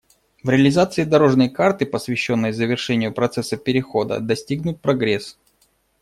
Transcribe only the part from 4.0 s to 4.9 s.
достигнут